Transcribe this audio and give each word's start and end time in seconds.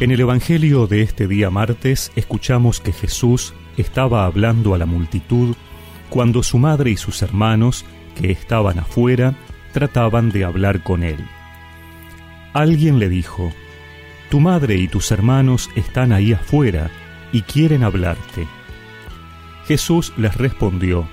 En 0.00 0.10
el 0.10 0.18
Evangelio 0.18 0.88
de 0.88 1.02
este 1.02 1.28
día 1.28 1.50
martes 1.50 2.10
escuchamos 2.16 2.80
que 2.80 2.92
Jesús 2.92 3.54
estaba 3.76 4.26
hablando 4.26 4.74
a 4.74 4.78
la 4.78 4.86
multitud 4.86 5.54
cuando 6.10 6.42
su 6.42 6.58
madre 6.58 6.90
y 6.90 6.96
sus 6.96 7.22
hermanos, 7.22 7.84
que 8.16 8.32
estaban 8.32 8.80
afuera, 8.80 9.34
trataban 9.72 10.30
de 10.30 10.44
hablar 10.44 10.82
con 10.82 11.04
él. 11.04 11.18
Alguien 12.52 12.98
le 12.98 13.08
dijo, 13.08 13.52
Tu 14.30 14.40
madre 14.40 14.76
y 14.76 14.88
tus 14.88 15.12
hermanos 15.12 15.70
están 15.76 16.12
ahí 16.12 16.32
afuera 16.32 16.90
y 17.32 17.42
quieren 17.42 17.84
hablarte. 17.84 18.48
Jesús 19.66 20.12
les 20.16 20.36
respondió, 20.36 21.08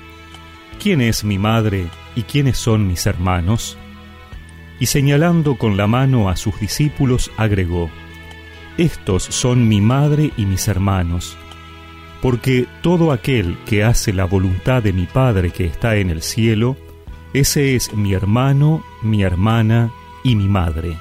¿Quién 0.81 1.01
es 1.01 1.23
mi 1.23 1.37
madre 1.37 1.85
y 2.15 2.23
quiénes 2.23 2.57
son 2.57 2.87
mis 2.87 3.05
hermanos? 3.05 3.77
Y 4.79 4.87
señalando 4.87 5.55
con 5.55 5.77
la 5.77 5.85
mano 5.85 6.29
a 6.29 6.35
sus 6.35 6.59
discípulos 6.59 7.31
agregó, 7.37 7.91
estos 8.81 9.23
son 9.23 9.67
mi 9.67 9.79
madre 9.79 10.31
y 10.37 10.47
mis 10.47 10.67
hermanos, 10.67 11.37
porque 12.19 12.65
todo 12.81 13.11
aquel 13.11 13.55
que 13.67 13.83
hace 13.83 14.11
la 14.11 14.25
voluntad 14.25 14.81
de 14.81 14.91
mi 14.91 15.05
Padre 15.05 15.51
que 15.51 15.65
está 15.65 15.97
en 15.97 16.09
el 16.09 16.23
cielo, 16.23 16.77
ese 17.31 17.75
es 17.75 17.93
mi 17.93 18.13
hermano, 18.13 18.83
mi 19.03 19.21
hermana 19.21 19.91
y 20.23 20.35
mi 20.35 20.47
madre. 20.47 20.97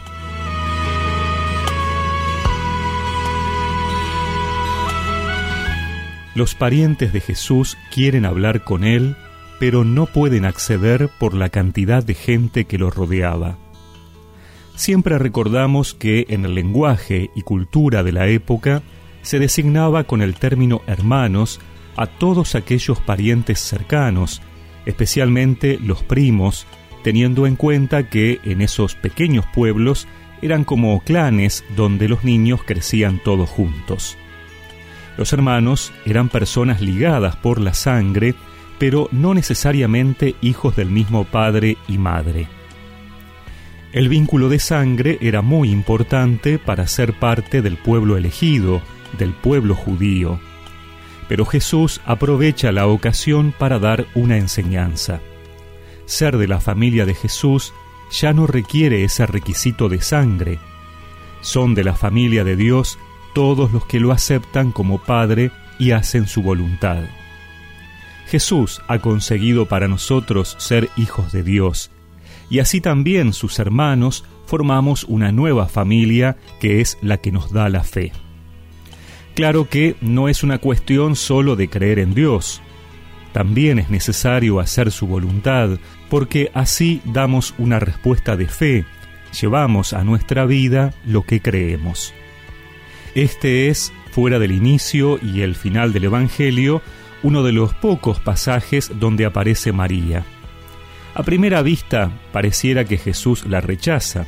Los 6.35 6.55
parientes 6.55 7.15
de 7.15 7.21
Jesús 7.21 7.79
quieren 7.95 8.27
hablar 8.27 8.63
con 8.63 8.85
él, 8.85 9.17
pero 9.59 9.85
no 9.85 10.05
pueden 10.05 10.45
acceder 10.45 11.09
por 11.19 11.33
la 11.33 11.49
cantidad 11.49 12.05
de 12.05 12.15
gente 12.15 12.67
que 12.67 12.77
lo 12.77 12.91
rodeaba 12.91 13.57
siempre 14.81 15.19
recordamos 15.19 15.93
que 15.93 16.25
en 16.31 16.45
el 16.47 16.55
lenguaje 16.55 17.31
y 17.35 17.43
cultura 17.43 18.03
de 18.03 18.13
la 18.13 18.29
época 18.29 18.83
se 19.23 19.39
designaba 19.39 20.05
con 20.05 20.23
el 20.23 20.35
término 20.35 20.81
hermanos 20.87 21.61
a 21.97 22.07
todos 22.07 22.55
aquellos 22.55 22.99
parientes 22.99 23.61
cercanos, 23.61 24.41
especialmente 24.87 25.79
los 25.79 26.03
primos, 26.03 26.67
teniendo 27.05 27.47
en 27.47 27.57
cuenta 27.57 28.09
que 28.09 28.41
en 28.43 28.63
esos 28.63 28.95
pequeños 28.95 29.45
pueblos 29.55 30.09
eran 30.41 30.65
como 30.65 30.99
clanes 31.01 31.63
donde 31.77 32.09
los 32.09 32.25
niños 32.25 32.61
crecían 32.65 33.21
todos 33.23 33.51
juntos. 33.51 34.17
Los 35.19 35.35
hermanos 35.35 35.93
eran 36.07 36.31
personas 36.31 36.81
ligadas 36.81 37.37
por 37.37 37.61
la 37.61 37.75
sangre, 37.75 38.35
pero 38.79 39.11
no 39.13 39.35
necesariamente 39.35 40.37
hijos 40.41 40.75
del 40.75 40.89
mismo 40.89 41.25
padre 41.25 41.77
y 41.87 41.99
madre. 41.99 42.60
El 43.93 44.09
vínculo 44.09 44.49
de 44.49 44.61
sangre 44.61 45.19
era 45.21 45.43
muy 45.43 45.71
importante 45.71 46.59
para 46.59 46.87
ser 46.87 47.13
parte 47.13 47.61
del 47.61 47.77
pueblo 47.77 48.17
elegido, 48.17 48.81
del 49.19 49.33
pueblo 49.33 49.75
judío. 49.75 50.39
Pero 51.29 51.45
Jesús 51.45 52.01
aprovecha 52.05 52.71
la 52.71 52.87
ocasión 52.87 53.53
para 53.57 53.81
dar 53.81 54.07
una 54.15 54.37
enseñanza. 54.37 55.21
Ser 56.07 56.39
de 56.39 56.47
la 56.47 56.61
familia 56.61 57.05
de 57.05 57.15
Jesús 57.15 57.73
ya 58.13 58.33
no 58.33 58.47
requiere 58.47 59.03
ese 59.03 59.27
requisito 59.27 59.89
de 59.89 60.01
sangre. 60.01 60.61
Son 61.41 61.75
de 61.75 61.83
la 61.83 61.95
familia 61.95 62.45
de 62.45 62.55
Dios 62.55 62.97
todos 63.35 63.73
los 63.73 63.87
que 63.87 63.99
lo 63.99 64.13
aceptan 64.13 64.71
como 64.71 64.99
Padre 64.99 65.51
y 65.81 65.93
hacen 65.93 66.29
su 66.29 66.43
voluntad. 66.43 67.03
Jesús 68.29 68.83
ha 68.87 69.01
conseguido 69.01 69.67
para 69.67 69.89
nosotros 69.89 70.55
ser 70.61 70.89
hijos 70.97 71.33
de 71.33 71.43
Dios, 71.43 71.91
y 72.51 72.59
así 72.59 72.81
también 72.81 73.33
sus 73.33 73.59
hermanos 73.59 74.25
formamos 74.45 75.05
una 75.05 75.33
nueva 75.33 75.69
familia 75.69 76.37
que 76.61 76.81
es 76.81 76.99
la 77.01 77.17
que 77.17 77.33
nos 77.33 77.53
da 77.53 77.69
la 77.69 77.85
fe. 77.85 78.13
Claro 79.35 79.69
que 79.69 79.97
no 80.01 80.29
es 80.29 80.43
una 80.43 80.59
cuestión 80.59 81.17
solo 81.17 81.57
de 81.57 81.71
creer 81.71 82.01
en 82.01 82.13
Dios, 82.15 82.61
también 83.33 83.79
es 83.79 83.91
necesario 83.91 84.59
hacer 84.59 84.91
su 84.91 85.07
voluntad, 85.07 85.79
porque 86.09 86.51
así 86.53 87.01
damos 87.05 87.55
una 87.59 87.79
respuesta 87.79 88.37
de 88.37 88.49
fe, 88.49 88.85
llevamos 89.41 89.93
a 89.93 90.03
nuestra 90.03 90.47
vida 90.47 90.93
lo 91.07 91.23
que 91.23 91.41
creemos. 91.41 92.13
Este 93.15 93.69
es, 93.69 93.93
fuera 94.11 94.39
del 94.39 94.53
inicio 94.53 95.19
y 95.23 95.43
el 95.43 95.55
final 95.55 95.93
del 95.93 96.05
Evangelio, 96.05 96.83
uno 97.23 97.43
de 97.43 97.53
los 97.53 97.73
pocos 97.75 98.19
pasajes 98.19 98.91
donde 98.99 99.27
aparece 99.27 99.73
María. 99.73 100.25
A 101.15 101.23
primera 101.23 101.63
vista 101.63 102.13
pareciera 102.33 102.85
que 102.85 102.97
Jesús 102.97 103.45
la 103.47 103.61
rechaza, 103.61 104.27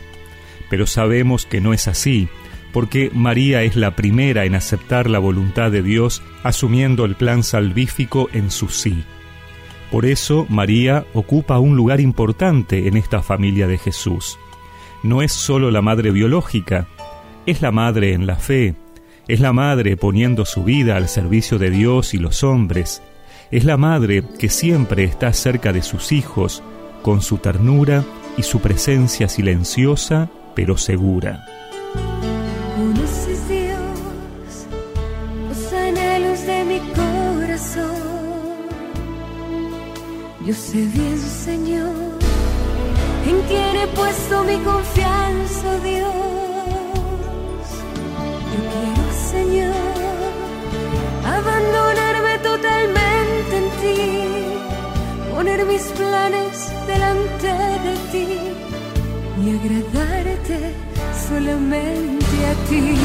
pero 0.68 0.86
sabemos 0.86 1.46
que 1.46 1.60
no 1.60 1.72
es 1.72 1.86
así, 1.86 2.28
porque 2.72 3.10
María 3.12 3.62
es 3.62 3.76
la 3.76 3.94
primera 3.94 4.44
en 4.44 4.54
aceptar 4.54 5.08
la 5.08 5.18
voluntad 5.18 5.70
de 5.70 5.82
Dios 5.82 6.22
asumiendo 6.42 7.04
el 7.04 7.14
plan 7.14 7.42
salvífico 7.42 8.28
en 8.32 8.50
su 8.50 8.68
sí. 8.68 9.04
Por 9.90 10.06
eso 10.06 10.46
María 10.48 11.04
ocupa 11.12 11.58
un 11.58 11.76
lugar 11.76 12.00
importante 12.00 12.88
en 12.88 12.96
esta 12.96 13.22
familia 13.22 13.66
de 13.66 13.76
Jesús. 13.76 14.38
No 15.02 15.20
es 15.20 15.32
solo 15.32 15.70
la 15.70 15.82
madre 15.82 16.10
biológica, 16.10 16.88
es 17.44 17.60
la 17.60 17.72
madre 17.72 18.14
en 18.14 18.26
la 18.26 18.36
fe, 18.36 18.74
es 19.28 19.40
la 19.40 19.52
madre 19.52 19.96
poniendo 19.96 20.46
su 20.46 20.64
vida 20.64 20.96
al 20.96 21.08
servicio 21.08 21.58
de 21.58 21.70
Dios 21.70 22.14
y 22.14 22.18
los 22.18 22.42
hombres, 22.42 23.02
es 23.50 23.64
la 23.64 23.76
madre 23.76 24.24
que 24.38 24.48
siempre 24.48 25.04
está 25.04 25.32
cerca 25.34 25.74
de 25.74 25.82
sus 25.82 26.12
hijos, 26.12 26.62
con 27.02 27.20
su 27.20 27.38
ternura 27.38 28.04
y 28.36 28.42
su 28.42 28.60
presencia 28.60 29.28
silenciosa 29.28 30.28
pero 30.54 30.76
segura. 30.76 31.44
Conoces 32.76 33.48
Dios 33.48 34.66
los 35.48 35.72
anhelos 35.72 36.46
de 36.46 36.64
mi 36.64 36.78
corazón. 36.94 38.02
Yo 40.46 40.54
sé 40.54 40.78
bien, 40.78 41.18
Señor, 41.18 41.94
en 43.26 43.40
quien 43.48 43.76
he 43.76 43.86
puesto 43.88 44.44
mi 44.44 44.58
confianza, 44.58 45.78
Dios. 45.84 46.12
Yo 48.52 48.60
quiero, 48.72 49.12
Señor, 49.30 49.71
agradarte 59.62 60.74
solamente 61.28 62.36
a 62.50 62.54
ti. 62.68 62.96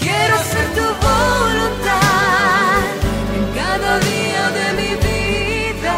Quiero 0.00 0.36
ser 0.52 0.66
tu 0.76 0.86
voluntad 1.06 2.80
en 3.36 3.44
cada 3.54 3.98
día 4.00 4.44
de 4.58 4.66
mi 4.80 4.92
vida 5.08 5.96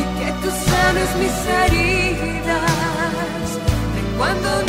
y 0.00 0.04
que 0.18 0.28
tú 0.42 0.48
sanes 0.70 1.08
mis 1.22 1.36
heridas 1.60 3.46
de 3.94 4.02
cuando 4.18 4.63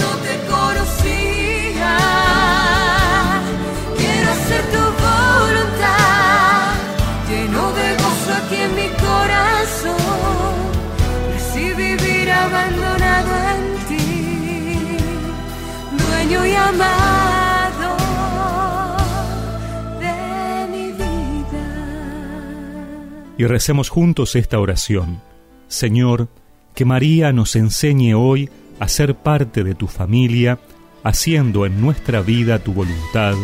Y 23.38 23.46
recemos 23.46 23.90
juntos 23.90 24.36
esta 24.36 24.60
oración. 24.60 25.22
Señor, 25.68 26.30
que 26.74 26.86
María 26.86 27.34
nos 27.34 27.56
enseñe 27.56 28.14
hoy 28.14 28.50
a 28.80 28.88
ser 28.88 29.16
parte 29.16 29.64
de 29.64 29.76
tu 29.76 29.88
familia, 29.88 30.60
haciendo 31.04 31.66
en 31.66 31.82
nuestra 31.82 32.22
vida 32.22 32.60
tu 32.60 32.74
voluntad. 32.74 33.36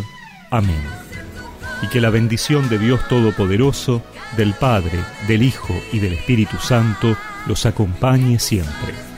Amén. 0.50 0.82
Y 1.82 1.88
que 1.88 2.02
la 2.02 2.10
bendición 2.10 2.70
de 2.70 2.78
Dios 2.78 3.08
Todopoderoso, 3.08 4.02
del 4.38 4.54
Padre, 4.54 5.00
del 5.28 5.44
Hijo 5.44 5.74
y 5.92 6.00
del 6.00 6.14
Espíritu 6.14 6.58
Santo, 6.58 7.18
los 7.48 7.66
acompañe 7.66 8.40
siempre. 8.40 9.11